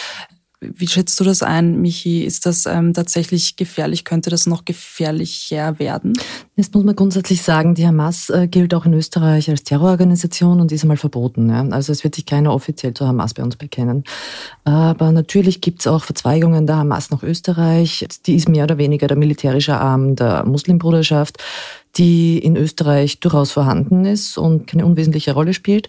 Wie 0.61 0.87
schätzt 0.87 1.17
du 1.17 1.23
das 1.23 1.41
ein, 1.41 1.79
Michi? 1.81 2.21
Ist 2.25 2.45
das 2.45 2.65
ähm, 2.65 2.93
tatsächlich 2.93 3.55
gefährlich? 3.55 4.03
Könnte 4.03 4.29
das 4.29 4.45
noch 4.45 4.65
gefährlicher 4.65 5.79
werden? 5.79 6.19
Jetzt 6.57 6.75
muss 6.75 6.83
man 6.83 6.97
grundsätzlich 6.97 7.43
sagen, 7.43 7.75
die 7.75 7.87
Hamas 7.87 8.29
äh, 8.29 8.49
gilt 8.49 8.73
auch 8.73 8.85
in 8.85 8.93
Österreich 8.93 9.49
als 9.49 9.63
Terrororganisation 9.63 10.59
und 10.59 10.73
ist 10.73 10.83
einmal 10.83 10.97
verboten. 10.97 11.49
Ja? 11.49 11.65
Also 11.69 11.93
es 11.93 12.03
wird 12.03 12.15
sich 12.15 12.25
keiner 12.25 12.53
offiziell 12.53 12.93
zur 12.93 13.07
Hamas 13.07 13.33
bei 13.33 13.41
uns 13.41 13.55
bekennen. 13.55 14.03
Aber 14.65 15.13
natürlich 15.13 15.61
gibt 15.61 15.79
es 15.79 15.87
auch 15.87 16.03
Verzweigungen 16.03 16.67
der 16.67 16.75
Hamas 16.75 17.09
nach 17.09 17.23
Österreich. 17.23 18.05
Die 18.25 18.35
ist 18.35 18.49
mehr 18.49 18.65
oder 18.65 18.77
weniger 18.77 19.07
der 19.07 19.17
militärische 19.17 19.77
Arm 19.77 20.17
der 20.17 20.45
Muslimbruderschaft, 20.45 21.37
die 21.95 22.37
in 22.37 22.57
Österreich 22.57 23.21
durchaus 23.21 23.53
vorhanden 23.53 24.03
ist 24.03 24.37
und 24.37 24.67
keine 24.67 24.85
unwesentliche 24.85 25.31
Rolle 25.31 25.53
spielt. 25.53 25.87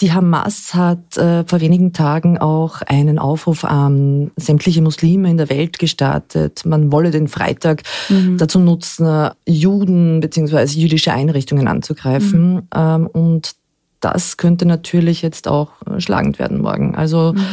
Die 0.00 0.12
Hamas 0.12 0.74
hat 0.74 1.16
äh, 1.16 1.44
vor 1.44 1.60
wenigen 1.60 1.92
Tagen 1.92 2.38
auch 2.38 2.82
einen 2.82 3.18
Aufruf 3.18 3.64
an 3.64 4.30
sämtliche 4.36 4.80
Muslime 4.80 5.28
in 5.28 5.38
der 5.38 5.50
Welt 5.50 5.78
gestartet. 5.80 6.64
Man 6.64 6.92
wolle 6.92 7.10
den 7.10 7.26
Freitag 7.26 7.82
mhm. 8.08 8.38
dazu 8.38 8.60
nutzen, 8.60 9.30
Juden 9.46 10.20
bzw. 10.20 10.64
jüdische 10.78 11.12
Einrichtungen 11.12 11.66
anzugreifen. 11.66 12.54
Mhm. 12.54 12.62
Ähm, 12.74 13.06
und 13.08 13.52
das 14.00 14.36
könnte 14.36 14.66
natürlich 14.66 15.22
jetzt 15.22 15.48
auch 15.48 15.72
äh, 15.86 16.00
schlagend 16.00 16.38
werden 16.38 16.60
morgen. 16.60 16.94
Also 16.94 17.32
mhm. 17.34 17.44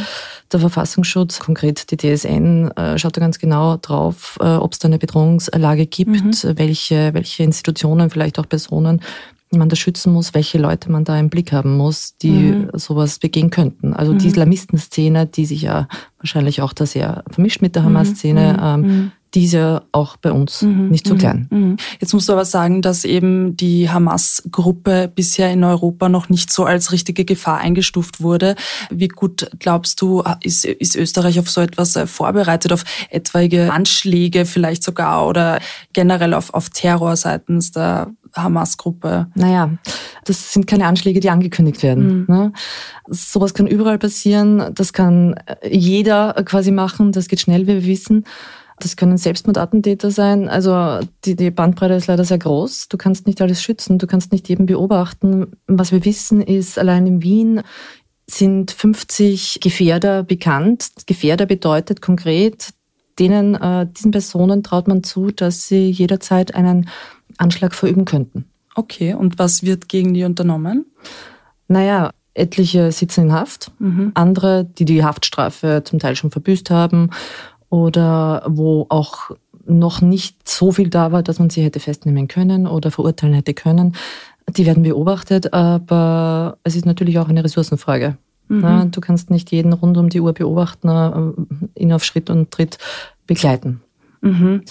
der 0.52 0.60
Verfassungsschutz, 0.60 1.40
konkret 1.40 1.90
die 1.90 1.96
DSN, 1.96 2.70
äh, 2.76 2.96
schaut 2.96 3.16
da 3.16 3.20
ganz 3.20 3.40
genau 3.40 3.76
drauf, 3.76 4.38
äh, 4.40 4.54
ob 4.54 4.72
es 4.72 4.78
da 4.78 4.86
eine 4.86 4.98
Bedrohungslage 4.98 5.86
gibt, 5.86 6.10
mhm. 6.10 6.58
welche, 6.58 7.12
welche 7.12 7.42
Institutionen, 7.42 8.08
vielleicht 8.10 8.38
auch 8.38 8.48
Personen 8.48 9.00
man 9.50 9.68
da 9.68 9.76
schützen 9.76 10.12
muss, 10.12 10.34
welche 10.34 10.58
Leute 10.58 10.90
man 10.90 11.04
da 11.04 11.18
im 11.18 11.30
Blick 11.30 11.52
haben 11.52 11.76
muss, 11.76 12.16
die 12.16 12.30
mhm. 12.30 12.70
sowas 12.72 13.18
begehen 13.18 13.50
könnten. 13.50 13.94
Also 13.94 14.12
die 14.12 14.24
mhm. 14.24 14.32
Islamistenszene, 14.32 15.26
die 15.26 15.46
sich 15.46 15.62
ja 15.62 15.88
wahrscheinlich 16.18 16.62
auch 16.62 16.72
da 16.72 16.86
sehr 16.86 17.22
vermischt 17.30 17.62
mit 17.62 17.74
der 17.74 17.82
mhm. 17.82 17.86
Hamas-Szene, 17.86 18.58
ähm, 18.60 19.12
die 19.36 19.44
ist 19.44 19.52
ja 19.52 19.82
auch 19.92 20.16
bei 20.16 20.32
uns 20.32 20.62
mhm. 20.62 20.88
nicht 20.88 21.06
so 21.06 21.12
mhm. 21.12 21.18
klein. 21.18 21.46
Mhm. 21.50 21.76
Jetzt 22.00 22.14
musst 22.14 22.26
du 22.26 22.32
aber 22.32 22.46
sagen, 22.46 22.80
dass 22.80 23.04
eben 23.04 23.54
die 23.54 23.90
Hamas-Gruppe 23.90 25.12
bisher 25.14 25.52
in 25.52 25.62
Europa 25.62 26.08
noch 26.08 26.30
nicht 26.30 26.50
so 26.50 26.64
als 26.64 26.90
richtige 26.90 27.26
Gefahr 27.26 27.58
eingestuft 27.58 28.22
wurde. 28.22 28.56
Wie 28.90 29.08
gut 29.08 29.50
glaubst 29.58 30.00
du, 30.00 30.24
ist, 30.42 30.64
ist 30.64 30.96
Österreich 30.96 31.38
auf 31.38 31.50
so 31.50 31.60
etwas 31.60 31.96
äh, 31.96 32.06
vorbereitet, 32.06 32.72
auf 32.72 32.84
etwaige 33.10 33.70
Anschläge 33.74 34.46
vielleicht 34.46 34.82
sogar 34.82 35.28
oder 35.28 35.60
generell 35.92 36.32
auf, 36.32 36.54
auf 36.54 36.70
Terror 36.70 37.14
seitens 37.14 37.72
der 37.72 38.10
Hamas-Gruppe? 38.34 39.26
Naja, 39.34 39.70
das 40.24 40.54
sind 40.54 40.66
keine 40.66 40.86
Anschläge, 40.86 41.20
die 41.20 41.28
angekündigt 41.28 41.82
werden. 41.82 42.20
Mhm. 42.20 42.26
Ne? 42.26 42.52
Sowas 43.06 43.52
kann 43.52 43.66
überall 43.66 43.98
passieren, 43.98 44.70
das 44.74 44.94
kann 44.94 45.34
jeder 45.62 46.32
quasi 46.46 46.70
machen, 46.70 47.12
das 47.12 47.28
geht 47.28 47.40
schnell, 47.40 47.62
wie 47.62 47.74
wir 47.74 47.84
wissen. 47.84 48.24
Das 48.78 48.96
können 48.96 49.16
Selbstmordattentäter 49.16 50.10
sein. 50.10 50.48
Also 50.48 51.00
die, 51.24 51.34
die 51.34 51.50
Bandbreite 51.50 51.94
ist 51.94 52.08
leider 52.08 52.24
sehr 52.24 52.38
groß. 52.38 52.88
Du 52.88 52.98
kannst 52.98 53.26
nicht 53.26 53.40
alles 53.40 53.62
schützen, 53.62 53.98
du 53.98 54.06
kannst 54.06 54.32
nicht 54.32 54.48
jeden 54.48 54.66
beobachten. 54.66 55.52
Was 55.66 55.92
wir 55.92 56.04
wissen 56.04 56.42
ist, 56.42 56.78
allein 56.78 57.06
in 57.06 57.22
Wien 57.22 57.62
sind 58.26 58.72
50 58.72 59.60
Gefährder 59.62 60.24
bekannt. 60.24 60.88
Gefährder 61.06 61.46
bedeutet 61.46 62.02
konkret, 62.02 62.70
denen, 63.18 63.54
äh, 63.54 63.86
diesen 63.86 64.10
Personen 64.10 64.62
traut 64.62 64.88
man 64.88 65.02
zu, 65.02 65.30
dass 65.30 65.68
sie 65.68 65.90
jederzeit 65.90 66.54
einen 66.54 66.88
Anschlag 67.38 67.74
verüben 67.74 68.04
könnten. 68.04 68.44
Okay, 68.74 69.14
und 69.14 69.38
was 69.38 69.62
wird 69.62 69.88
gegen 69.88 70.12
die 70.12 70.24
unternommen? 70.24 70.84
Naja, 71.66 72.10
etliche 72.34 72.92
sitzen 72.92 73.22
in 73.22 73.32
Haft, 73.32 73.70
mhm. 73.78 74.12
andere, 74.12 74.64
die 74.64 74.84
die 74.84 75.02
Haftstrafe 75.02 75.82
zum 75.84 75.98
Teil 75.98 76.14
schon 76.14 76.30
verbüßt 76.30 76.68
haben 76.68 77.10
oder 77.68 78.44
wo 78.48 78.86
auch 78.88 79.30
noch 79.66 80.00
nicht 80.00 80.48
so 80.48 80.72
viel 80.72 80.90
da 80.90 81.12
war, 81.12 81.22
dass 81.22 81.38
man 81.38 81.50
sie 81.50 81.62
hätte 81.62 81.80
festnehmen 81.80 82.28
können 82.28 82.66
oder 82.66 82.90
verurteilen 82.90 83.34
hätte 83.34 83.54
können. 83.54 83.96
Die 84.48 84.64
werden 84.64 84.84
beobachtet, 84.84 85.52
aber 85.52 86.58
es 86.62 86.76
ist 86.76 86.86
natürlich 86.86 87.18
auch 87.18 87.28
eine 87.28 87.42
Ressourcenfrage. 87.42 88.16
Mhm. 88.48 88.92
Du 88.92 89.00
kannst 89.00 89.30
nicht 89.30 89.50
jeden 89.50 89.72
rund 89.72 89.96
um 89.96 90.08
die 90.08 90.20
Uhr 90.20 90.32
beobachten, 90.32 90.88
äh, 90.88 91.80
ihn 91.80 91.92
auf 91.92 92.04
Schritt 92.04 92.30
und 92.30 92.52
Tritt 92.52 92.78
begleiten. 93.26 93.80
Mhm. 94.20 94.62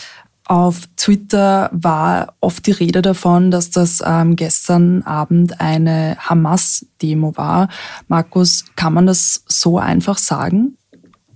Auf 0.47 0.87
Twitter 0.95 1.71
war 1.73 2.35
oft 2.39 2.67
die 2.67 2.71
Rede 2.71 3.01
davon, 3.01 3.49
dass 3.49 3.71
das 3.71 4.01
ähm, 4.05 4.35
gestern 4.35 5.01
Abend 5.01 5.59
eine 5.59 6.17
Hamas-Demo 6.19 7.35
war. 7.35 7.67
Markus, 8.07 8.65
kann 8.75 8.93
man 8.93 9.07
das 9.07 9.43
so 9.47 9.79
einfach 9.79 10.19
sagen? 10.19 10.77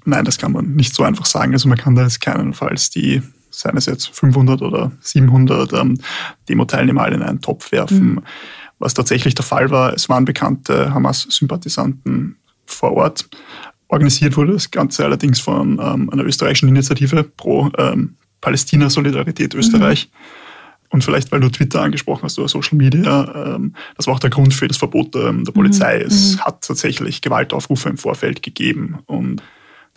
Nein, 0.10 0.26
das 0.26 0.38
kann 0.38 0.52
man 0.52 0.76
nicht 0.76 0.94
so 0.94 1.04
einfach 1.04 1.26
sagen. 1.26 1.54
Also 1.54 1.70
man 1.70 1.78
kann 1.78 1.96
da 1.96 2.04
jetzt 2.04 2.22
keinenfalls 2.22 2.90
die, 2.90 3.22
seien 3.50 3.78
es 3.78 3.86
jetzt 3.86 4.08
500 4.08 4.62
oder 4.62 4.92
700 5.02 5.74
ähm, 5.74 6.00
Demo-Teilnehmer 6.48 7.04
alle 7.04 7.16
in 7.16 7.22
einen 7.22 7.42
Topf 7.42 7.72
werfen. 7.72 8.16
Mhm. 8.16 8.22
Was 8.80 8.94
tatsächlich 8.94 9.36
der 9.36 9.46
Fall 9.46 9.70
war, 9.72 9.94
es 9.94 10.10
waren 10.10 10.26
bekannte 10.26 10.94
Hamas-Sympathisanten 10.94 12.38
vor 12.66 12.94
Ort. 12.94 13.30
Organisiert 13.88 14.38
wurde 14.38 14.54
das 14.54 14.72
Ganze 14.72 15.04
allerdings 15.04 15.40
von 15.40 15.80
ähm, 15.82 16.10
einer 16.10 16.24
österreichischen 16.24 16.70
Initiative 16.70 17.24
pro 17.24 17.70
ähm, 17.78 18.16
Palästina-Solidarität 18.42 19.54
Österreich. 19.54 20.10
Mhm. 20.12 20.18
Und 20.92 21.04
vielleicht, 21.04 21.32
weil 21.32 21.40
du 21.40 21.50
Twitter 21.50 21.82
angesprochen 21.82 22.24
hast 22.24 22.40
oder 22.40 22.48
Social 22.48 22.78
Media, 22.78 23.56
ähm, 23.56 23.76
das 23.96 24.08
war 24.08 24.16
auch 24.16 24.20
der 24.20 24.32
Grund 24.32 24.54
für 24.54 24.68
das 24.68 24.78
Verbot 24.78 25.16
ähm, 25.16 25.46
der 25.46 25.52
Polizei. 25.52 26.00
Mhm. 26.00 26.06
Es 26.06 26.36
mhm. 26.36 26.40
hat 26.42 26.64
tatsächlich 26.66 27.22
Gewaltaufrufe 27.22 27.90
im 27.90 27.98
Vorfeld 27.98 28.42
gegeben 28.42 29.00
und 29.06 29.42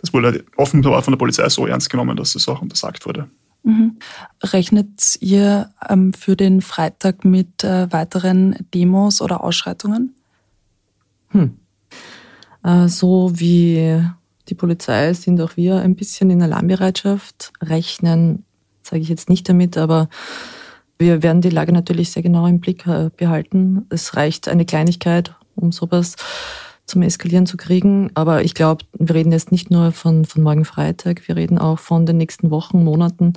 das 0.03 0.13
wurde 0.13 0.43
offenbar 0.57 1.01
von 1.01 1.13
der 1.13 1.17
Polizei 1.17 1.47
so 1.47 1.65
ernst 1.65 1.89
genommen, 1.89 2.17
dass 2.17 2.35
es 2.35 2.49
auch 2.49 2.61
untersagt 2.61 3.05
wurde. 3.05 3.29
Mhm. 3.63 3.99
Rechnet 4.43 5.17
ihr 5.21 5.69
ähm, 5.89 6.11
für 6.11 6.35
den 6.35 6.59
Freitag 6.59 7.23
mit 7.23 7.63
äh, 7.63 7.89
weiteren 7.89 8.57
Demos 8.73 9.21
oder 9.21 9.41
Ausschreitungen? 9.41 10.13
Hm. 11.29 11.57
Äh, 12.63 12.89
so 12.89 13.31
wie 13.33 14.03
die 14.49 14.55
Polizei 14.55 15.13
sind 15.13 15.39
auch 15.39 15.55
wir 15.55 15.77
ein 15.77 15.95
bisschen 15.95 16.29
in 16.29 16.41
Alarmbereitschaft. 16.41 17.53
Rechnen 17.61 18.43
sage 18.81 19.01
ich 19.01 19.07
jetzt 19.07 19.29
nicht 19.29 19.47
damit, 19.47 19.77
aber 19.77 20.09
wir 20.99 21.23
werden 21.23 21.41
die 21.41 21.49
Lage 21.49 21.71
natürlich 21.71 22.11
sehr 22.11 22.23
genau 22.23 22.45
im 22.45 22.59
Blick 22.59 22.85
äh, 22.85 23.09
behalten. 23.15 23.85
Es 23.87 24.17
reicht 24.17 24.49
eine 24.49 24.65
Kleinigkeit, 24.65 25.33
um 25.55 25.71
sowas 25.71 26.17
zum 26.85 27.01
Eskalieren 27.01 27.45
zu 27.45 27.57
kriegen. 27.57 28.11
Aber 28.13 28.43
ich 28.43 28.53
glaube, 28.53 28.85
wir 28.97 29.15
reden 29.15 29.31
jetzt 29.31 29.51
nicht 29.51 29.71
nur 29.71 29.91
von, 29.91 30.25
von 30.25 30.43
morgen 30.43 30.65
Freitag, 30.65 31.27
wir 31.27 31.35
reden 31.35 31.57
auch 31.57 31.79
von 31.79 32.05
den 32.05 32.17
nächsten 32.17 32.51
Wochen, 32.51 32.83
Monaten. 32.83 33.33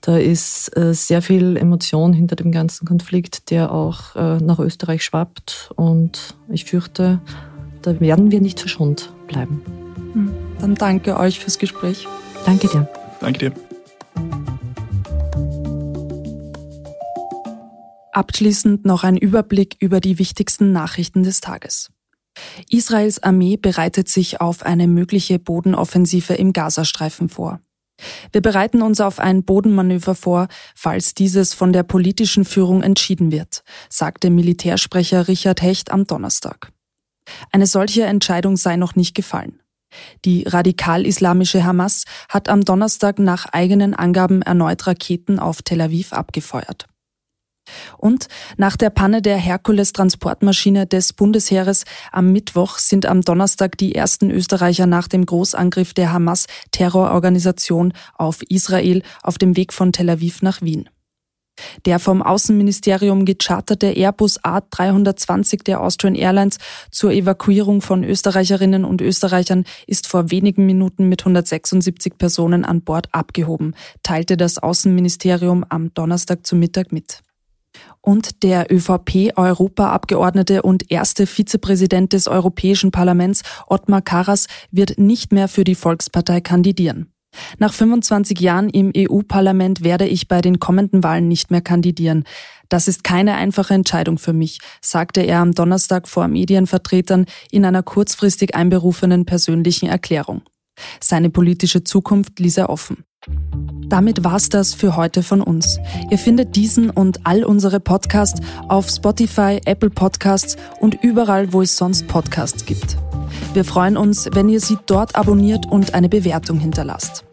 Da 0.00 0.16
ist 0.16 0.76
äh, 0.76 0.94
sehr 0.94 1.22
viel 1.22 1.56
Emotion 1.56 2.12
hinter 2.12 2.36
dem 2.36 2.52
ganzen 2.52 2.86
Konflikt, 2.86 3.50
der 3.50 3.72
auch 3.72 4.16
äh, 4.16 4.38
nach 4.38 4.58
Österreich 4.58 5.04
schwappt. 5.04 5.72
Und 5.76 6.34
ich 6.48 6.64
fürchte, 6.64 7.20
da 7.82 8.00
werden 8.00 8.30
wir 8.30 8.40
nicht 8.40 8.60
verschont 8.60 9.12
bleiben. 9.26 9.62
Hm. 10.14 10.30
Dann 10.60 10.74
danke 10.74 11.18
euch 11.18 11.38
fürs 11.40 11.58
Gespräch. 11.58 12.06
Danke 12.44 12.68
dir. 12.68 12.88
Danke 13.20 13.50
dir. 13.50 13.52
Abschließend 18.12 18.84
noch 18.84 19.04
ein 19.04 19.16
Überblick 19.16 19.76
über 19.78 20.00
die 20.00 20.18
wichtigsten 20.18 20.72
Nachrichten 20.72 21.22
des 21.22 21.40
Tages. 21.40 21.90
Israels 22.68 23.22
Armee 23.22 23.56
bereitet 23.56 24.08
sich 24.08 24.40
auf 24.40 24.64
eine 24.64 24.86
mögliche 24.86 25.38
Bodenoffensive 25.38 26.34
im 26.34 26.52
Gazastreifen 26.52 27.28
vor. 27.28 27.60
Wir 28.32 28.40
bereiten 28.40 28.82
uns 28.82 29.00
auf 29.00 29.18
ein 29.18 29.44
Bodenmanöver 29.44 30.14
vor, 30.14 30.48
falls 30.74 31.14
dieses 31.14 31.54
von 31.54 31.72
der 31.72 31.82
politischen 31.82 32.44
Führung 32.44 32.82
entschieden 32.82 33.30
wird, 33.30 33.62
sagte 33.88 34.30
Militärsprecher 34.30 35.28
Richard 35.28 35.62
Hecht 35.62 35.90
am 35.90 36.06
Donnerstag. 36.06 36.72
Eine 37.52 37.66
solche 37.66 38.04
Entscheidung 38.04 38.56
sei 38.56 38.76
noch 38.76 38.96
nicht 38.96 39.14
gefallen. 39.14 39.60
Die 40.24 40.44
radikal-islamische 40.44 41.64
Hamas 41.64 42.04
hat 42.28 42.48
am 42.48 42.64
Donnerstag 42.64 43.18
nach 43.18 43.46
eigenen 43.46 43.94
Angaben 43.94 44.40
erneut 44.42 44.86
Raketen 44.86 45.38
auf 45.38 45.62
Tel 45.62 45.80
Aviv 45.80 46.12
abgefeuert. 46.12 46.86
Und 47.98 48.28
nach 48.56 48.76
der 48.76 48.90
Panne 48.90 49.22
der 49.22 49.36
Herkules-Transportmaschine 49.36 50.86
des 50.86 51.12
Bundesheeres 51.12 51.84
am 52.12 52.32
Mittwoch 52.32 52.78
sind 52.78 53.06
am 53.06 53.22
Donnerstag 53.22 53.76
die 53.78 53.94
ersten 53.94 54.30
Österreicher 54.30 54.86
nach 54.86 55.08
dem 55.08 55.26
Großangriff 55.26 55.94
der 55.94 56.12
Hamas-Terrororganisation 56.12 57.92
auf 58.14 58.42
Israel 58.48 59.02
auf 59.22 59.38
dem 59.38 59.56
Weg 59.56 59.72
von 59.72 59.92
Tel 59.92 60.10
Aviv 60.10 60.42
nach 60.42 60.62
Wien. 60.62 60.88
Der 61.84 61.98
vom 61.98 62.22
Außenministerium 62.22 63.26
gecharterte 63.26 63.88
Airbus 63.88 64.40
A320 64.40 65.64
der 65.64 65.82
Austrian 65.82 66.14
Airlines 66.14 66.56
zur 66.90 67.12
Evakuierung 67.12 67.82
von 67.82 68.02
Österreicherinnen 68.02 68.86
und 68.86 69.02
Österreichern 69.02 69.64
ist 69.86 70.06
vor 70.06 70.30
wenigen 70.30 70.64
Minuten 70.64 71.08
mit 71.08 71.20
176 71.20 72.16
Personen 72.16 72.64
an 72.64 72.82
Bord 72.82 73.08
abgehoben, 73.12 73.74
teilte 74.02 74.38
das 74.38 74.58
Außenministerium 74.58 75.64
am 75.68 75.92
Donnerstag 75.92 76.46
zu 76.46 76.56
Mittag 76.56 76.92
mit. 76.92 77.20
Und 78.02 78.42
der 78.42 78.72
ÖVP-Europaabgeordnete 78.72 80.62
und 80.62 80.90
erste 80.90 81.26
Vizepräsident 81.26 82.12
des 82.12 82.28
Europäischen 82.28 82.90
Parlaments, 82.90 83.42
Ottmar 83.66 84.00
Karas, 84.00 84.46
wird 84.70 84.98
nicht 84.98 85.32
mehr 85.32 85.48
für 85.48 85.64
die 85.64 85.74
Volkspartei 85.74 86.40
kandidieren. 86.40 87.12
Nach 87.58 87.72
25 87.72 88.40
Jahren 88.40 88.68
im 88.68 88.92
EU-Parlament 88.96 89.84
werde 89.84 90.06
ich 90.06 90.28
bei 90.28 90.40
den 90.40 90.58
kommenden 90.58 91.04
Wahlen 91.04 91.28
nicht 91.28 91.50
mehr 91.50 91.60
kandidieren. 91.60 92.24
Das 92.68 92.88
ist 92.88 93.04
keine 93.04 93.34
einfache 93.34 93.74
Entscheidung 93.74 94.18
für 94.18 94.32
mich, 94.32 94.58
sagte 94.80 95.20
er 95.20 95.38
am 95.38 95.52
Donnerstag 95.52 96.08
vor 96.08 96.26
Medienvertretern 96.28 97.26
in 97.50 97.64
einer 97.64 97.82
kurzfristig 97.82 98.54
einberufenen 98.54 99.26
persönlichen 99.26 99.88
Erklärung. 99.88 100.42
Seine 101.00 101.30
politische 101.30 101.84
Zukunft 101.84 102.38
ließ 102.38 102.56
er 102.56 102.70
offen. 102.70 103.04
Damit 103.88 104.22
war's 104.22 104.48
das 104.48 104.72
für 104.72 104.96
heute 104.96 105.22
von 105.22 105.40
uns. 105.40 105.78
Ihr 106.10 106.18
findet 106.18 106.54
diesen 106.54 106.90
und 106.90 107.26
all 107.26 107.44
unsere 107.44 107.80
Podcasts 107.80 108.40
auf 108.68 108.88
Spotify, 108.88 109.60
Apple 109.64 109.90
Podcasts 109.90 110.56
und 110.78 111.02
überall, 111.02 111.52
wo 111.52 111.60
es 111.60 111.76
sonst 111.76 112.06
Podcasts 112.06 112.64
gibt. 112.64 112.96
Wir 113.52 113.64
freuen 113.64 113.96
uns, 113.96 114.28
wenn 114.32 114.48
ihr 114.48 114.60
sie 114.60 114.78
dort 114.86 115.16
abonniert 115.16 115.66
und 115.66 115.94
eine 115.94 116.08
Bewertung 116.08 116.60
hinterlasst. 116.60 117.24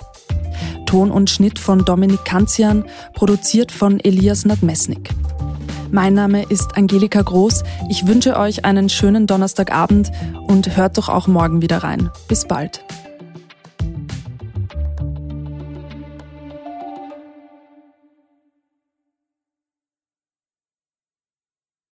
Ton 0.87 1.11
und 1.11 1.29
Schnitt 1.29 1.59
von 1.59 1.85
Dominik 1.85 2.25
Kanzian, 2.25 2.85
produziert 3.13 3.71
von 3.71 3.99
Elias 3.99 4.45
Nadmesnik. 4.45 5.11
Mein 5.91 6.15
Name 6.15 6.43
ist 6.43 6.75
Angelika 6.75 7.21
Groß. 7.21 7.63
Ich 7.89 8.07
wünsche 8.07 8.37
euch 8.37 8.65
einen 8.65 8.89
schönen 8.89 9.27
Donnerstagabend 9.27 10.11
und 10.47 10.75
hört 10.75 10.97
doch 10.97 11.07
auch 11.07 11.27
morgen 11.27 11.61
wieder 11.61 11.83
rein. 11.83 12.09
Bis 12.27 12.45
bald. 12.45 12.83